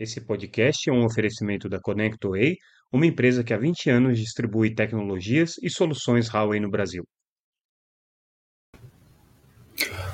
[0.00, 2.56] Esse podcast é um oferecimento da ConnectWay,
[2.90, 7.04] uma empresa que há 20 anos distribui tecnologias e soluções Huawei no Brasil.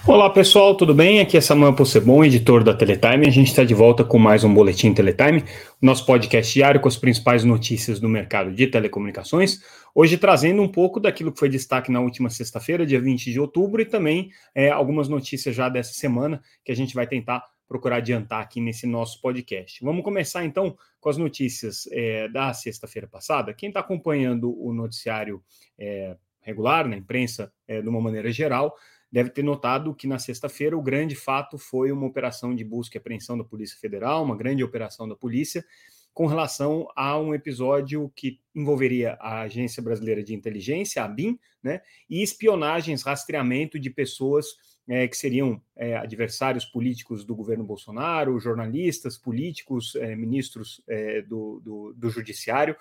[0.05, 1.21] Olá pessoal, tudo bem?
[1.21, 3.29] Aqui é Samuel Possebon, editor da Teletime.
[3.29, 5.45] A gente está de volta com mais um Boletim Teletime,
[5.81, 9.61] nosso podcast diário com as principais notícias do mercado de telecomunicações.
[9.95, 13.81] Hoje trazendo um pouco daquilo que foi destaque na última sexta-feira, dia 20 de outubro,
[13.81, 18.43] e também é, algumas notícias já dessa semana que a gente vai tentar procurar adiantar
[18.43, 19.85] aqui nesse nosso podcast.
[19.85, 23.53] Vamos começar então com as notícias é, da sexta-feira passada.
[23.53, 25.43] Quem está acompanhando o noticiário
[25.79, 28.75] é, regular, na imprensa, é, de uma maneira geral,
[29.11, 32.99] deve ter notado que na sexta-feira o grande fato foi uma operação de busca e
[32.99, 35.65] apreensão da Polícia Federal, uma grande operação da polícia,
[36.15, 41.83] com relação a um episódio que envolveria a Agência Brasileira de Inteligência, a ABIN, né,
[42.09, 44.47] e espionagens, rastreamento de pessoas
[44.89, 51.61] é, que seriam é, adversários políticos do governo Bolsonaro, jornalistas, políticos, é, ministros é, do,
[51.61, 52.77] do, do, Judiciário,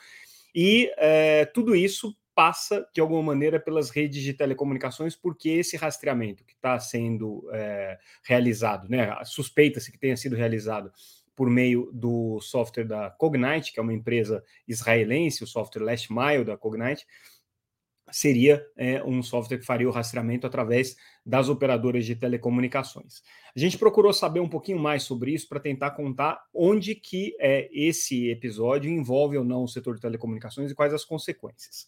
[0.53, 6.43] e é, tudo isso passa, de alguma maneira, pelas redes de telecomunicações, porque esse rastreamento
[6.43, 10.91] que está sendo é, realizado, né, suspeita-se que tenha sido realizado
[11.35, 16.45] por meio do software da Cognite, que é uma empresa israelense, o software Last Mile
[16.45, 17.05] da Cognite,
[18.11, 23.21] seria é, um software que faria o rastreamento através das operadoras de telecomunicações.
[23.55, 27.69] A gente procurou saber um pouquinho mais sobre isso para tentar contar onde que é,
[27.73, 31.87] esse episódio envolve ou não o setor de telecomunicações e quais as consequências.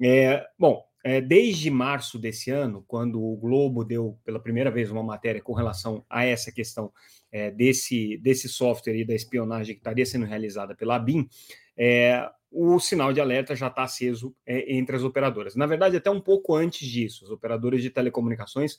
[0.00, 5.02] É, bom, é, desde março desse ano, quando o Globo deu pela primeira vez uma
[5.02, 6.92] matéria com relação a essa questão
[7.30, 11.28] é, desse, desse software e da espionagem que estaria sendo realizada pela BIM,
[11.76, 15.56] é, o sinal de alerta já está aceso é, entre as operadoras.
[15.56, 18.78] Na verdade, até um pouco antes disso, as operadoras de telecomunicações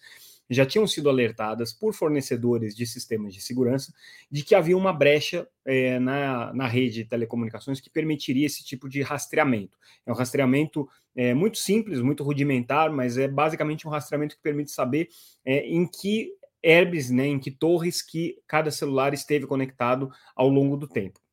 [0.49, 3.93] já tinham sido alertadas por fornecedores de sistemas de segurança
[4.31, 8.87] de que havia uma brecha é, na, na rede de telecomunicações que permitiria esse tipo
[8.87, 9.77] de rastreamento.
[10.05, 14.71] É um rastreamento é, muito simples, muito rudimentar, mas é basicamente um rastreamento que permite
[14.71, 15.09] saber
[15.43, 16.31] é, em que
[16.64, 21.24] herbes, né, em que torres que cada celular esteve conectado ao longo do tempo.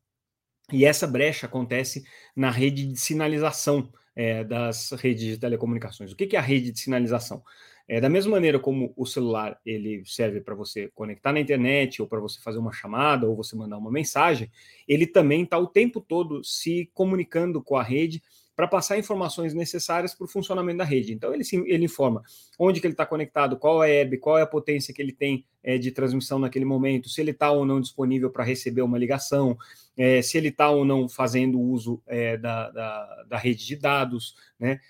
[0.73, 6.13] E essa brecha acontece na rede de sinalização é, das redes de telecomunicações.
[6.13, 7.43] O que, que é a rede de sinalização?
[7.89, 12.09] É, da mesma maneira como o celular ele serve para você conectar na internet, ou
[12.09, 14.51] para você fazer uma chamada, ou você mandar uma mensagem,
[14.87, 18.23] ele também está o tempo todo se comunicando com a rede
[18.55, 21.13] para passar informações necessárias para o funcionamento da rede.
[21.13, 22.23] Então, ele, ele informa
[22.59, 25.13] onde que ele está conectado, qual é a web, qual é a potência que ele
[25.13, 28.99] tem é, de transmissão naquele momento, se ele está ou não disponível para receber uma
[28.99, 29.57] ligação,
[29.97, 34.35] é, se ele está ou não fazendo uso é, da, da, da, rede de dados,
[34.59, 34.81] né?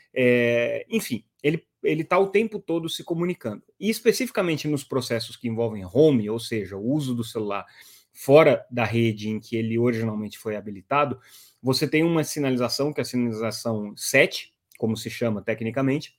[0.89, 3.63] Enfim, ele ele está o tempo todo se comunicando.
[3.79, 7.67] E especificamente nos processos que envolvem home, ou seja, o uso do celular
[8.13, 11.19] fora da rede em que ele originalmente foi habilitado,
[11.63, 16.19] você tem uma sinalização, que é a sinalização 7, como se chama tecnicamente,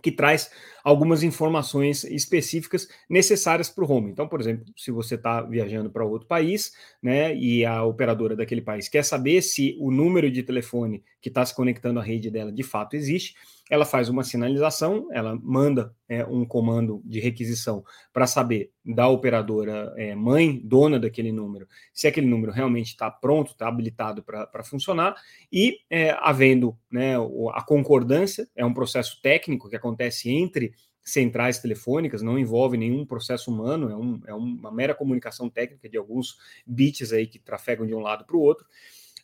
[0.00, 0.50] que traz
[0.82, 4.10] algumas informações específicas necessárias para o home.
[4.10, 6.72] Então, por exemplo, se você está viajando para outro país,
[7.02, 11.44] né, e a operadora daquele país quer saber se o número de telefone que está
[11.44, 13.34] se conectando à rede dela de fato existe,
[13.72, 19.94] ela faz uma sinalização, ela manda é, um comando de requisição para saber da operadora
[19.96, 25.16] é, mãe, dona daquele número, se aquele número realmente está pronto, está habilitado para funcionar,
[25.50, 27.14] e é, havendo né,
[27.54, 33.50] a concordância, é um processo técnico que acontece entre centrais telefônicas, não envolve nenhum processo
[33.50, 37.94] humano, é, um, é uma mera comunicação técnica de alguns bits aí que trafegam de
[37.94, 38.66] um lado para o outro.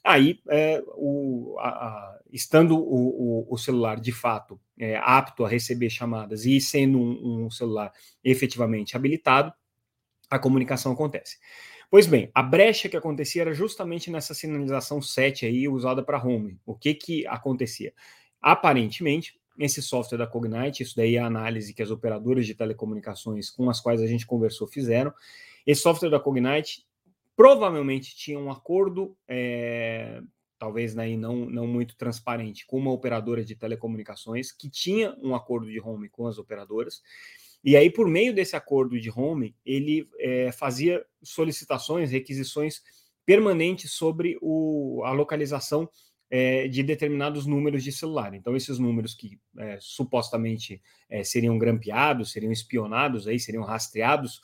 [0.09, 5.49] Aí, é, o, a, a, estando o, o, o, celular de fato é, apto a
[5.51, 7.93] receber chamadas e sendo um, um, celular
[8.25, 9.53] efetivamente habilitado,
[10.31, 11.37] a comunicação acontece.
[11.91, 16.59] Pois bem, a brecha que acontecia era justamente nessa sinalização 7 aí usada para home.
[16.65, 17.93] O que que acontecia?
[18.41, 23.51] Aparentemente, esse software da Cognite, isso daí é a análise que as operadoras de telecomunicações
[23.51, 25.13] com as quais a gente conversou fizeram.
[25.67, 26.88] Esse software da Cognite
[27.39, 30.21] provavelmente tinha um acordo, é,
[30.59, 35.71] talvez aí não, não muito transparente, com uma operadora de telecomunicações que tinha um acordo
[35.71, 37.01] de home com as operadoras.
[37.63, 42.83] E aí, por meio desse acordo de home, ele é, fazia solicitações, requisições
[43.25, 45.89] permanentes sobre o, a localização
[46.29, 48.35] é, de determinados números de celular.
[48.35, 50.83] Então, esses números que é, supostamente
[51.23, 54.41] seriam grampeados, seriam espionados, aí, seriam rastreados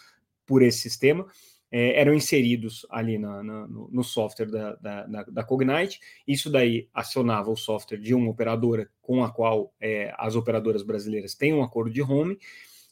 [0.47, 1.27] por esse sistema,
[1.77, 5.99] é, eram inseridos ali na, na, no, no, software da, da, da, Cognite.
[6.25, 11.35] Isso daí acionava o software de uma operadora com a qual é, as operadoras brasileiras
[11.35, 12.39] têm um acordo de home.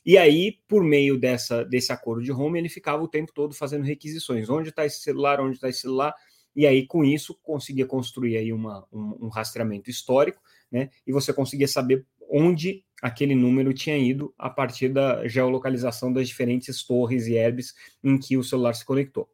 [0.04, 3.84] E aí, por meio dessa, desse acordo de home, ele ficava o tempo todo fazendo
[3.84, 4.50] requisições.
[4.50, 5.40] Onde está esse celular?
[5.40, 6.12] Onde está esse celular?
[6.56, 10.42] E aí, com isso, conseguia construir aí uma, um, um rastreamento histórico,
[10.72, 10.90] né?
[11.06, 16.84] E você conseguia saber onde aquele número tinha ido a partir da geolocalização das diferentes
[16.84, 19.28] torres e herbes em que o celular se conectou.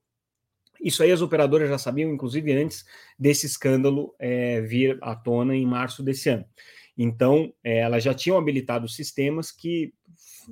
[0.80, 2.86] Isso aí as operadoras já sabiam, inclusive antes
[3.18, 6.46] desse escândalo é, vir à tona em março desse ano.
[6.96, 9.92] Então, é, elas já tinham habilitado sistemas que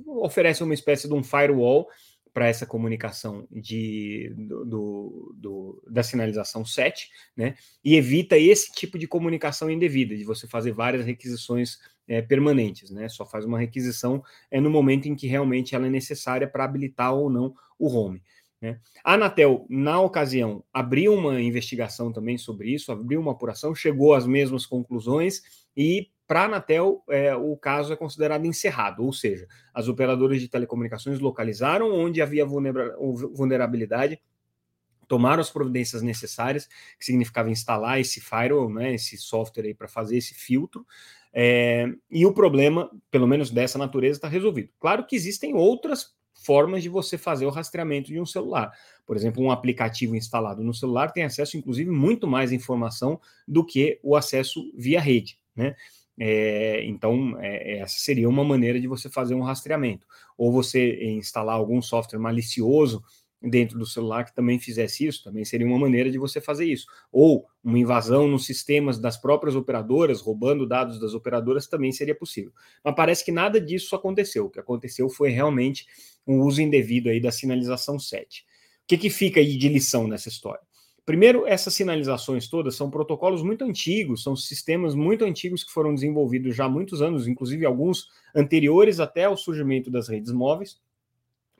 [0.05, 1.87] oferecem uma espécie de um firewall
[2.33, 7.55] para essa comunicação de, do, do, da sinalização SET, né?
[7.83, 11.77] E evita esse tipo de comunicação indevida, de você fazer várias requisições
[12.07, 13.09] é, permanentes, né?
[13.09, 17.13] Só faz uma requisição é, no momento em que realmente ela é necessária para habilitar
[17.13, 18.21] ou não o home.
[18.61, 18.79] Né?
[19.03, 24.25] A Anatel, na ocasião, abriu uma investigação também sobre isso, abriu uma apuração, chegou às
[24.25, 29.87] mesmas conclusões e para a Anatel, é, o caso é considerado encerrado, ou seja, as
[29.87, 34.21] operadoras de telecomunicações localizaram onde havia vulnerabilidade,
[35.07, 36.67] tomaram as providências necessárias,
[36.99, 40.85] que significava instalar esse firewall, né, esse software aí para fazer esse filtro,
[41.33, 44.69] é, e o problema, pelo menos dessa natureza, está resolvido.
[44.79, 48.71] Claro que existem outras formas de você fazer o rastreamento de um celular.
[49.05, 53.99] Por exemplo, um aplicativo instalado no celular tem acesso, inclusive, muito mais informação do que
[54.03, 55.75] o acesso via rede, né?
[56.19, 60.05] É, então, é, essa seria uma maneira de você fazer um rastreamento.
[60.37, 63.03] Ou você instalar algum software malicioso
[63.41, 66.87] dentro do celular que também fizesse isso, também seria uma maneira de você fazer isso.
[67.11, 72.51] Ou uma invasão nos sistemas das próprias operadoras, roubando dados das operadoras, também seria possível.
[72.83, 74.45] Mas parece que nada disso aconteceu.
[74.45, 75.85] O que aconteceu foi realmente
[76.25, 78.41] um uso indevido aí da sinalização 7.
[78.41, 80.66] O que, que fica aí de lição nessa história?
[81.07, 86.53] Primeiro, essas sinalizações todas são protocolos muito antigos, são sistemas muito antigos que foram desenvolvidos
[86.53, 90.81] já há muitos anos, inclusive alguns anteriores até ao surgimento das redes móveis,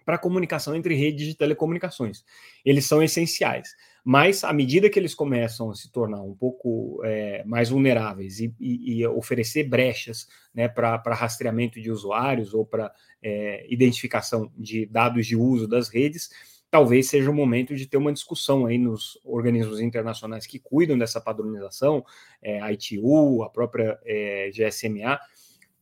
[0.03, 2.25] para comunicação entre redes de telecomunicações.
[2.65, 3.69] Eles são essenciais,
[4.03, 8.53] mas à medida que eles começam a se tornar um pouco é, mais vulneráveis e,
[8.59, 12.91] e, e, oferecer brechas né, para rastreamento de usuários ou para
[13.23, 16.31] é, identificação de dados de uso das redes,
[16.69, 21.21] talvez seja o momento de ter uma discussão aí nos organismos internacionais que cuidam dessa
[21.21, 22.05] padronização,
[22.41, 25.19] é, a ITU, a própria é, GSMA,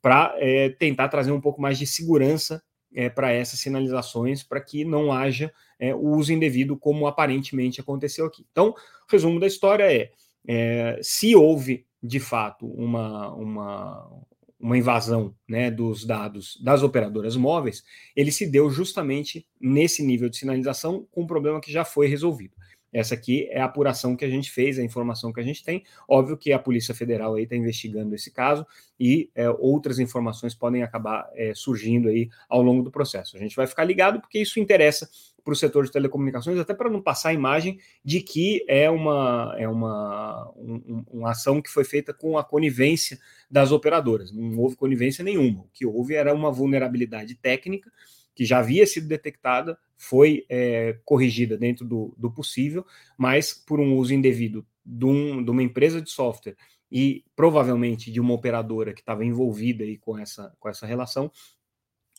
[0.01, 2.61] para é, tentar trazer um pouco mais de segurança
[2.93, 8.25] é, para essas sinalizações, para que não haja é, o uso indevido, como aparentemente aconteceu
[8.25, 8.45] aqui.
[8.51, 8.73] Então,
[9.09, 10.11] resumo da história é,
[10.47, 14.11] é se houve de fato uma, uma,
[14.59, 17.83] uma invasão né, dos dados das operadoras móveis,
[18.15, 22.55] ele se deu justamente nesse nível de sinalização com um problema que já foi resolvido.
[22.95, 25.83] Essa aqui é a apuração que a gente fez, a informação que a gente tem.
[26.07, 28.65] Óbvio que a Polícia Federal aí está investigando esse caso
[28.97, 33.35] e é, outras informações podem acabar é, surgindo aí ao longo do processo.
[33.35, 35.09] A gente vai ficar ligado porque isso interessa
[35.43, 39.53] para o setor de telecomunicações, até para não passar a imagem de que é uma,
[39.57, 43.19] é uma, um, uma ação que foi feita com a conivência
[43.51, 44.31] das operadoras.
[44.31, 45.63] Não houve conivência nenhuma.
[45.63, 47.91] O que houve era uma vulnerabilidade técnica
[48.33, 52.85] que já havia sido detectada, foi é, corrigida dentro do, do, possível,
[53.17, 56.55] mas por um uso indevido de, um, de, uma empresa de software
[56.91, 61.31] e provavelmente de uma operadora que estava envolvida aí com essa, com essa relação,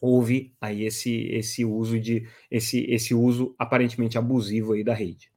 [0.00, 5.30] houve aí esse, esse uso de esse, esse uso aparentemente abusivo aí da rede.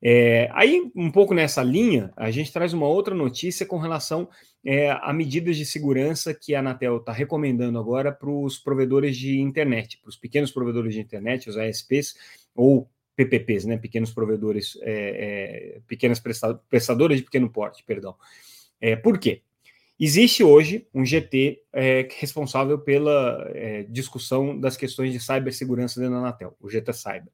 [0.00, 4.28] É, aí, um pouco nessa linha, a gente traz uma outra notícia com relação
[4.64, 9.40] é, a medidas de segurança que a Anatel está recomendando agora para os provedores de
[9.40, 12.14] internet, para os pequenos provedores de internet, os ASPs,
[12.54, 16.20] ou PPPs, né, pequenos provedores, é, é, pequenas
[16.68, 18.14] prestadoras de pequeno porte, perdão.
[18.80, 19.42] É, por quê?
[19.98, 23.50] Existe hoje um GT é, responsável pela
[23.88, 27.32] discussão das questões de cibersegurança dentro da Anatel, o GT Cyber.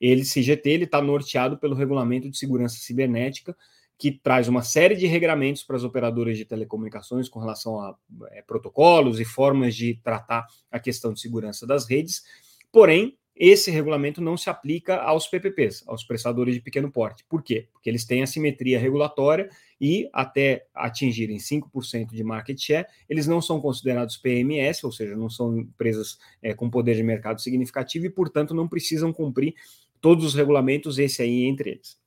[0.00, 3.56] Ele, esse GT, ele está norteado pelo Regulamento de Segurança Cibernética,
[3.98, 7.94] que traz uma série de regramentos para as operadoras de telecomunicações com relação a
[8.30, 12.24] é, protocolos e formas de tratar a questão de segurança das redes.
[12.72, 17.24] Porém, esse regulamento não se aplica aos PPPs, aos prestadores de pequeno porte.
[17.26, 17.68] Por quê?
[17.72, 19.48] Porque eles têm assimetria regulatória
[19.80, 25.30] e, até atingirem 5% de market share, eles não são considerados PMS, ou seja, não
[25.30, 29.54] são empresas é, com poder de mercado significativo e, portanto, não precisam cumprir
[30.00, 31.98] todos os regulamentos, esse aí entre eles.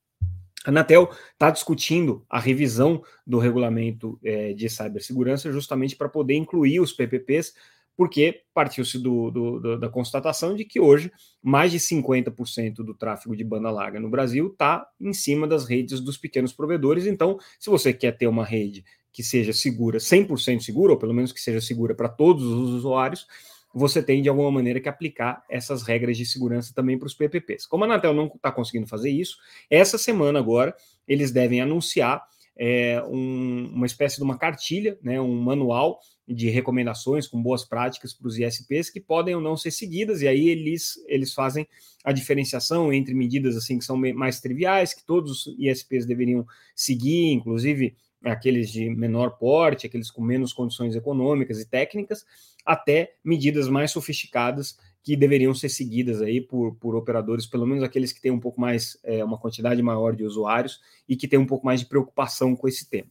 [0.66, 6.80] A Anatel está discutindo a revisão do regulamento é, de cibersegurança justamente para poder incluir
[6.80, 7.54] os PPPs,
[7.96, 13.36] porque partiu-se do, do, do, da constatação de que hoje mais de 50% do tráfego
[13.36, 17.06] de banda larga no Brasil está em cima das redes dos pequenos provedores.
[17.06, 21.32] Então, se você quer ter uma rede que seja segura, 100% segura, ou pelo menos
[21.32, 23.28] que seja segura para todos os usuários,
[23.74, 27.65] você tem de alguma maneira que aplicar essas regras de segurança também para os PPPs.
[27.65, 29.38] Como a Anatel não está conseguindo fazer isso,
[29.70, 30.75] essa semana agora
[31.08, 32.24] eles devem anunciar
[32.56, 38.13] é, um, uma espécie de uma cartilha, né, um manual de recomendações com boas práticas
[38.13, 41.68] para os ISPs que podem ou não ser seguidas, e aí eles, eles fazem
[42.03, 47.32] a diferenciação entre medidas assim que são mais triviais, que todos os ISPs deveriam seguir,
[47.32, 52.25] inclusive aqueles de menor porte, aqueles com menos condições econômicas e técnicas,
[52.65, 58.13] até medidas mais sofisticadas que deveriam ser seguidas aí por, por operadores, pelo menos aqueles
[58.13, 61.46] que têm um pouco mais, é, uma quantidade maior de usuários e que têm um
[61.46, 63.10] pouco mais de preocupação com esse tema.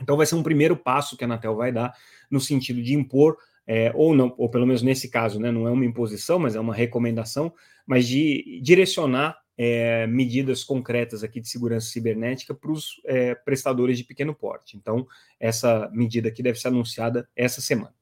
[0.00, 1.94] Então vai ser um primeiro passo que a Anatel vai dar
[2.30, 3.36] no sentido de impor
[3.66, 6.60] é, ou não, ou pelo menos nesse caso, né, não é uma imposição, mas é
[6.60, 7.52] uma recomendação,
[7.86, 14.04] mas de direcionar é, medidas concretas aqui de segurança cibernética para os é, prestadores de
[14.04, 14.76] pequeno porte.
[14.76, 15.06] Então,
[15.38, 17.94] essa medida aqui deve ser anunciada essa semana.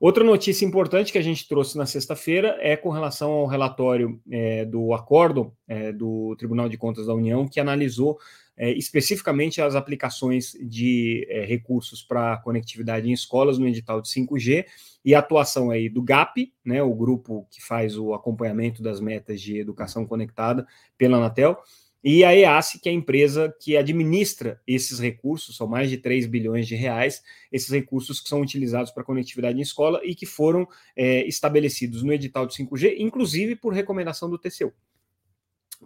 [0.00, 4.64] Outra notícia importante que a gente trouxe na sexta-feira é com relação ao relatório é,
[4.64, 8.18] do acordo é, do Tribunal de Contas da União, que analisou
[8.56, 14.64] é, especificamente as aplicações de é, recursos para conectividade em escolas no edital de 5G
[15.04, 19.38] e a atuação aí do GAP, né, o grupo que faz o acompanhamento das metas
[19.38, 20.66] de educação conectada
[20.96, 21.58] pela Anatel,
[22.02, 26.26] e a EASE, que é a empresa que administra esses recursos, são mais de 3
[26.26, 30.66] bilhões de reais, esses recursos que são utilizados para conectividade em escola e que foram
[30.96, 34.72] é, estabelecidos no edital de 5G, inclusive por recomendação do TCU.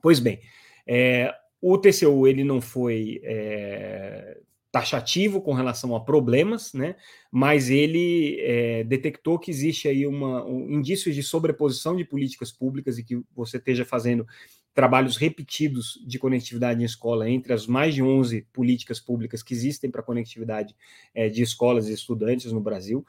[0.00, 0.40] Pois bem,
[0.86, 4.38] é, o TCU ele não foi é,
[4.70, 6.96] taxativo com relação a problemas, né?
[7.30, 12.98] Mas ele é, detectou que existe aí uma, um indício de sobreposição de políticas públicas
[12.98, 14.26] e que você esteja fazendo
[14.74, 19.90] trabalhos repetidos de conectividade em escola entre as mais de 11 políticas públicas que existem
[19.90, 20.74] para conectividade
[21.14, 23.06] é, de escolas e estudantes no Brasil.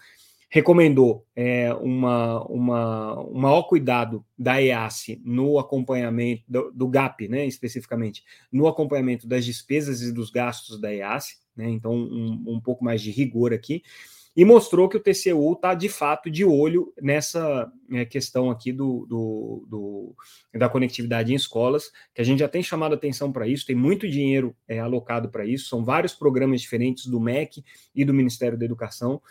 [0.47, 7.45] Recomendou é, uma, uma, um maior cuidado da EASE no acompanhamento, do, do, GAP, né,
[7.47, 12.85] especificamente, no acompanhamento das despesas e dos gastos da EASE, né, então um, um pouco
[12.85, 13.81] mais de rigor aqui
[14.35, 19.05] e mostrou que o TCU está de fato de olho nessa é, questão aqui do,
[19.05, 20.15] do, do,
[20.53, 24.09] da conectividade em escolas, que a gente já tem chamado atenção para isso, tem muito
[24.09, 27.63] dinheiro é, alocado para isso, são vários programas diferentes do MEC
[27.95, 29.21] e do Ministério da Educação.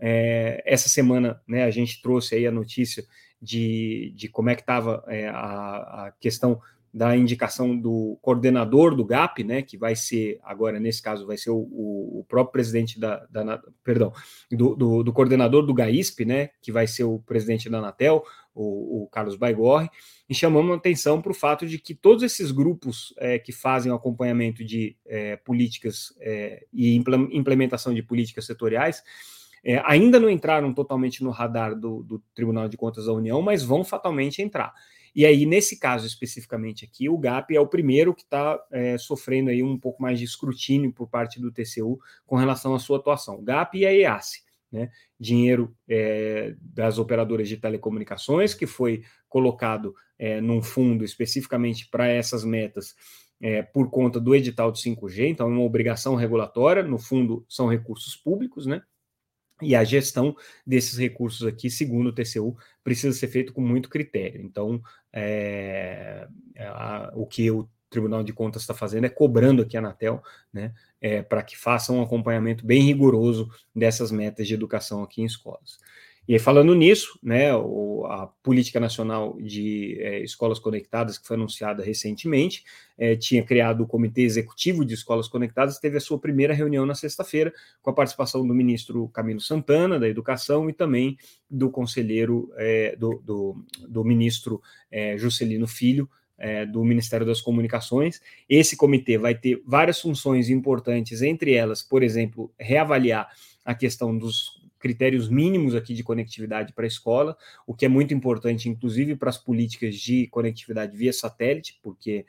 [0.00, 3.04] É, essa semana né, a gente trouxe aí a notícia
[3.40, 6.58] de, de como é que estava é, a, a questão
[6.94, 11.50] da indicação do coordenador do GAP, né, que vai ser, agora nesse caso, vai ser
[11.50, 14.12] o, o próprio presidente da, da perdão,
[14.48, 18.22] do, do, do, coordenador do GAISP, né, que vai ser o presidente da Anatel,
[18.54, 19.90] o, o Carlos Baigorre,
[20.28, 23.96] e chamamos atenção para o fato de que todos esses grupos é, que fazem o
[23.96, 29.02] acompanhamento de é, políticas é, e implementação de políticas setoriais,
[29.64, 33.62] é, ainda não entraram totalmente no radar do, do Tribunal de Contas da União, mas
[33.62, 34.74] vão fatalmente entrar.
[35.14, 39.48] E aí, nesse caso especificamente aqui, o GAP é o primeiro que está é, sofrendo
[39.48, 43.36] aí um pouco mais de escrutínio por parte do TCU com relação à sua atuação.
[43.38, 44.42] O GAP e a EASE.
[44.72, 44.90] Né,
[45.20, 52.42] dinheiro é, das operadoras de telecomunicações, que foi colocado é, num fundo especificamente para essas
[52.42, 52.96] metas
[53.40, 57.68] é, por conta do edital de 5G, então é uma obrigação regulatória, no fundo são
[57.68, 58.82] recursos públicos, né?
[59.62, 64.42] E a gestão desses recursos aqui, segundo o TCU, precisa ser feito com muito critério.
[64.42, 64.82] Então,
[65.12, 66.26] é,
[66.58, 70.20] a, o que o Tribunal de Contas está fazendo é cobrando aqui a Anatel,
[70.52, 75.26] né, é, para que faça um acompanhamento bem rigoroso dessas metas de educação aqui em
[75.26, 75.78] escolas.
[76.26, 81.36] E aí, falando nisso, né, o, a Política Nacional de é, Escolas Conectadas, que foi
[81.36, 82.64] anunciada recentemente,
[82.96, 86.94] é, tinha criado o Comitê Executivo de Escolas Conectadas, teve a sua primeira reunião na
[86.94, 87.52] sexta-feira,
[87.82, 91.18] com a participação do ministro Camilo Santana, da Educação, e também
[91.50, 98.20] do conselheiro, é, do, do, do, ministro é, Juscelino Filho, é, do Ministério das Comunicações.
[98.48, 103.28] Esse comitê vai ter várias funções importantes, entre elas, por exemplo, reavaliar
[103.62, 108.12] a questão dos critérios mínimos aqui de conectividade para a escola, o que é muito
[108.12, 112.26] importante, inclusive para as políticas de conectividade via satélite, porque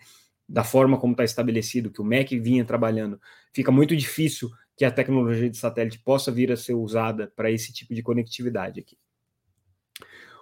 [0.47, 3.19] da forma como está estabelecido que o MEC vinha trabalhando,
[3.51, 7.73] fica muito difícil que a tecnologia de satélite possa vir a ser usada para esse
[7.73, 8.97] tipo de conectividade aqui.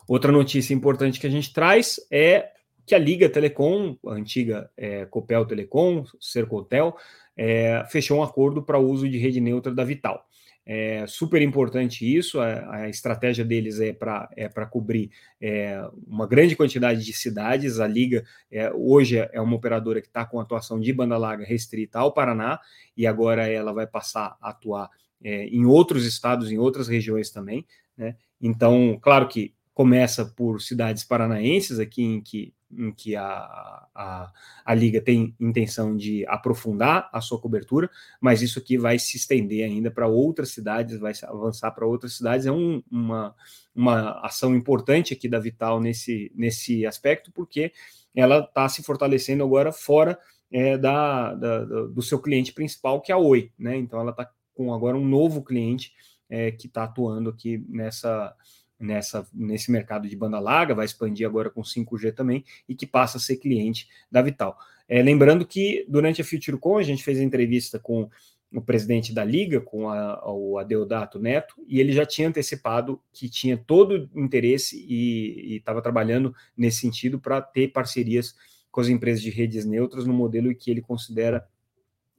[0.08, 2.52] Outra notícia importante que a gente traz é
[2.86, 6.96] que a Liga Telecom, a antiga é, Copel Telecom, Sercotel,
[7.36, 10.28] é, fechou um acordo para o uso de rede neutra da Vital.
[10.66, 16.56] É super importante isso, a, a estratégia deles é para é cobrir é, uma grande
[16.56, 17.82] quantidade de cidades.
[17.82, 22.00] A Liga é, hoje é uma operadora que está com atuação de banda larga restrita
[22.00, 22.62] ao Paraná,
[22.96, 24.90] e agora ela vai passar a atuar
[25.22, 27.66] é, em outros estados, em outras regiões também.
[27.98, 28.16] Né?
[28.42, 34.32] Então, claro que começa por cidades paranaenses, aqui em que, em que a, a,
[34.66, 37.90] a Liga tem intenção de aprofundar a sua cobertura,
[38.20, 42.46] mas isso aqui vai se estender ainda para outras cidades, vai avançar para outras cidades.
[42.46, 43.36] É um, uma,
[43.76, 47.72] uma ação importante aqui da Vital nesse, nesse aspecto, porque
[48.16, 50.18] ela está se fortalecendo agora fora
[50.52, 53.52] é, da, da, do seu cliente principal, que é a Oi.
[53.58, 53.76] Né?
[53.78, 55.92] Então, ela está com agora um novo cliente
[56.30, 58.36] é, que está atuando aqui nessa
[58.84, 63.18] nessa, nesse mercado de banda larga, vai expandir agora com 5G também, e que passa
[63.18, 64.58] a ser cliente da Vital.
[64.88, 68.10] É, lembrando que durante a FutureCon a gente fez entrevista com
[68.52, 73.28] o presidente da Liga, com a, o Adeodato Neto, e ele já tinha antecipado que
[73.30, 78.36] tinha todo o interesse e estava trabalhando nesse sentido para ter parcerias
[78.70, 81.48] com as empresas de redes neutras no modelo que ele considera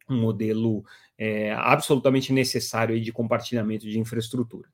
[0.08, 0.84] um modelo
[1.16, 4.68] é, absolutamente necessário de compartilhamento de infraestrutura.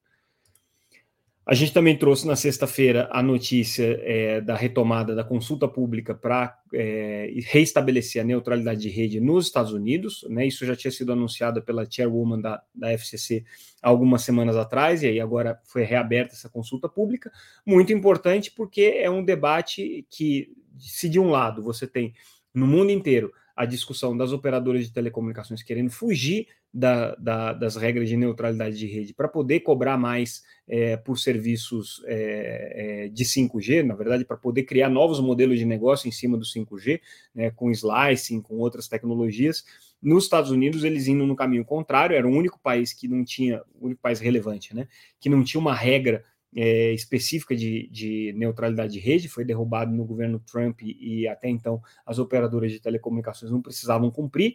[1.50, 6.56] A gente também trouxe na sexta-feira a notícia é, da retomada da consulta pública para
[6.72, 10.24] é, reestabelecer a neutralidade de rede nos Estados Unidos.
[10.30, 10.46] Né?
[10.46, 13.44] Isso já tinha sido anunciado pela chairwoman da, da FCC
[13.82, 17.32] algumas semanas atrás, e aí agora foi reaberta essa consulta pública.
[17.66, 22.14] Muito importante porque é um debate que, se de um lado você tem
[22.54, 28.08] no mundo inteiro a discussão das operadoras de telecomunicações querendo fugir da, da, das regras
[28.08, 33.82] de neutralidade de rede para poder cobrar mais é, por serviços é, é, de 5G,
[33.82, 37.00] na verdade, para poder criar novos modelos de negócio em cima do 5G,
[37.34, 39.64] né, com slicing, com outras tecnologias.
[40.00, 43.62] Nos Estados Unidos, eles indo no caminho contrário, era o único país que não tinha,
[43.74, 44.86] o único país relevante, né,
[45.18, 50.04] que não tinha uma regra é, específica de, de, neutralidade de rede, foi derrubado no
[50.04, 54.54] governo Trump e, e, até então as operadoras de telecomunicações não precisavam cumprir.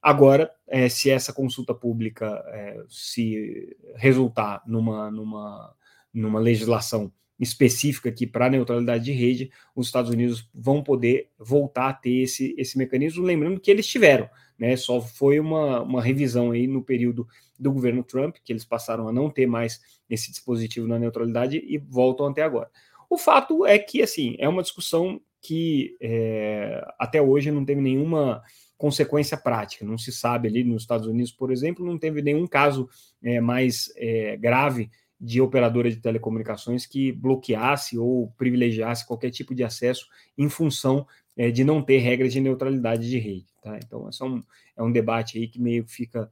[0.00, 5.74] Agora, é, se essa consulta pública é, se resultar numa, numa,
[6.12, 7.12] numa legislação
[7.42, 12.54] específica aqui para neutralidade de rede, os Estados Unidos vão poder voltar a ter esse,
[12.56, 14.76] esse mecanismo, lembrando que eles tiveram, né?
[14.76, 17.26] Só foi uma, uma revisão aí no período
[17.58, 21.78] do governo Trump, que eles passaram a não ter mais esse dispositivo na neutralidade e
[21.78, 22.70] voltam até agora.
[23.10, 28.40] O fato é que, assim, é uma discussão que é, até hoje não teve nenhuma
[28.78, 29.84] consequência prática.
[29.84, 32.88] Não se sabe ali nos Estados Unidos, por exemplo, não teve nenhum caso
[33.20, 34.88] é, mais é, grave
[35.22, 41.06] de operadora de telecomunicações que bloqueasse ou privilegiasse qualquer tipo de acesso em função
[41.36, 43.46] é, de não ter regras de neutralidade de rede.
[43.62, 43.78] Tá?
[43.78, 44.42] Então, é, um,
[44.78, 46.28] é um debate aí que meio que fica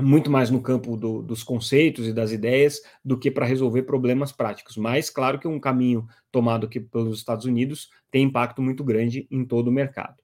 [0.00, 4.32] muito mais no campo do, dos conceitos e das ideias do que para resolver problemas
[4.32, 4.76] práticos.
[4.76, 9.44] Mas, claro que um caminho tomado aqui pelos Estados Unidos tem impacto muito grande em
[9.44, 10.21] todo o mercado.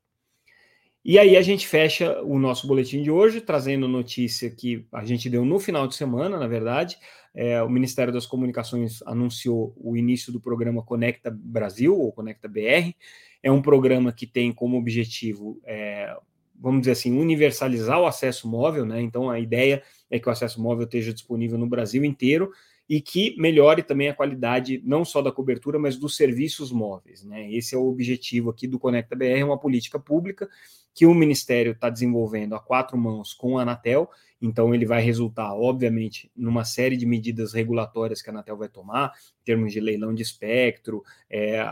[1.08, 5.30] E aí a gente fecha o nosso boletim de hoje, trazendo notícia que a gente
[5.30, 6.98] deu no final de semana, na verdade.
[7.34, 12.94] É, o Ministério das Comunicações anunciou o início do programa Conecta Brasil, ou Conecta BR.
[13.42, 16.14] É um programa que tem como objetivo, é,
[16.54, 19.00] vamos dizer assim, universalizar o acesso móvel, né?
[19.00, 22.50] Então a ideia é que o acesso móvel esteja disponível no Brasil inteiro
[22.86, 27.22] e que melhore também a qualidade não só da cobertura, mas dos serviços móveis.
[27.22, 27.52] Né?
[27.52, 30.48] Esse é o objetivo aqui do Conecta BR, é uma política pública
[30.94, 35.52] que o Ministério está desenvolvendo a quatro mãos com a Anatel, então ele vai resultar,
[35.52, 40.14] obviamente, numa série de medidas regulatórias que a Anatel vai tomar, em termos de leilão
[40.14, 41.64] de espectro, é,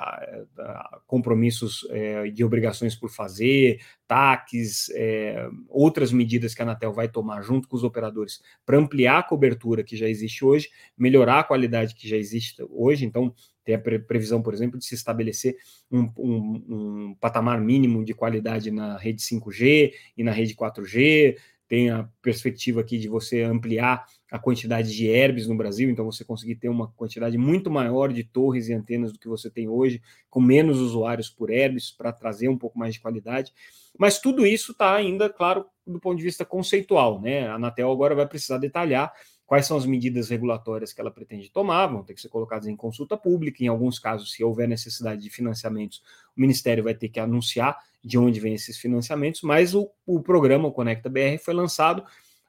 [1.06, 7.42] compromissos é, de obrigações por fazer, TACs, é, outras medidas que a Anatel vai tomar
[7.42, 11.94] junto com os operadores para ampliar a cobertura que já existe hoje, melhorar a qualidade
[11.94, 13.32] que já existe hoje, então
[13.66, 15.56] tem a previsão, por exemplo, de se estabelecer
[15.90, 21.36] um, um, um, patamar mínimo de qualidade na rede 5G e na rede 4G.
[21.66, 26.24] Tem a perspectiva aqui de você ampliar a quantidade de herbes no Brasil, então você
[26.24, 30.00] conseguir ter uma quantidade muito maior de torres e antenas do que você tem hoje,
[30.30, 33.52] com menos usuários por herbes, para trazer um pouco mais de qualidade.
[33.98, 37.48] Mas tudo isso está ainda, claro, do ponto de vista conceitual, né?
[37.48, 39.12] A Anatel agora vai precisar detalhar
[39.46, 42.74] quais são as medidas regulatórias que ela pretende tomar, vão ter que ser colocadas em
[42.74, 43.62] consulta pública.
[43.62, 46.02] Em alguns casos, se houver necessidade de financiamentos,
[46.36, 50.68] o Ministério vai ter que anunciar de onde vêm esses financiamentos, mas o, o programa
[50.68, 52.04] o Conecta BR foi lançado.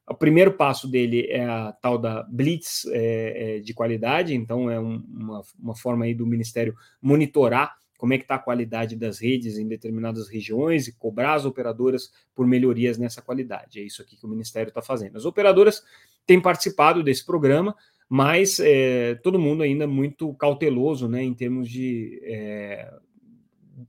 [0.09, 4.79] O primeiro passo dele é a tal da Blitz é, é, de qualidade, então é
[4.79, 9.19] um, uma, uma forma aí do Ministério monitorar como é que está a qualidade das
[9.19, 13.79] redes em determinadas regiões e cobrar as operadoras por melhorias nessa qualidade.
[13.79, 15.17] É isso aqui que o Ministério está fazendo.
[15.17, 15.83] As operadoras
[16.25, 17.75] têm participado desse programa,
[18.07, 22.93] mas é, todo mundo ainda muito cauteloso né, em termos de é,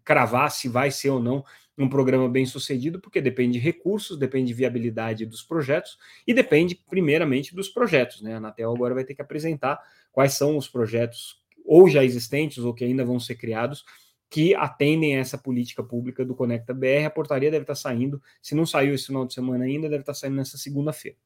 [0.04, 1.44] cravar se vai ser ou não
[1.78, 6.74] um programa bem sucedido, porque depende de recursos, depende de viabilidade dos projetos e depende,
[6.74, 8.20] primeiramente, dos projetos.
[8.20, 8.34] Né?
[8.34, 12.72] A Anatel agora vai ter que apresentar quais são os projetos, ou já existentes, ou
[12.72, 13.84] que ainda vão ser criados,
[14.30, 17.04] que atendem a essa política pública do Conecta BR.
[17.06, 20.14] A portaria deve estar saindo, se não saiu esse final de semana ainda, deve estar
[20.14, 21.18] saindo nessa segunda-feira.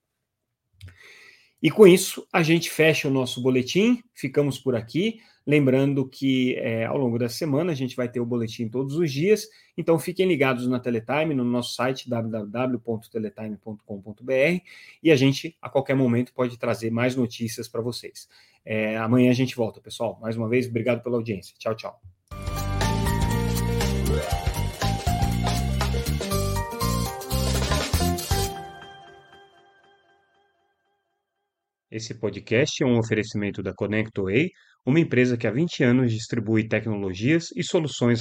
[1.62, 5.20] E com isso, a gente fecha o nosso boletim, ficamos por aqui.
[5.46, 9.12] Lembrando que é, ao longo da semana a gente vai ter o boletim todos os
[9.12, 14.62] dias, então fiquem ligados na Teletime, no nosso site www.teletime.com.br
[15.02, 18.28] e a gente a qualquer momento pode trazer mais notícias para vocês.
[18.64, 20.16] É, amanhã a gente volta, pessoal.
[20.20, 21.56] Mais uma vez, obrigado pela audiência.
[21.58, 22.00] Tchau, tchau.
[31.92, 34.50] Esse podcast é um oferecimento da ConnectWay,
[34.84, 38.20] uma empresa que há 20 anos distribui tecnologias e soluções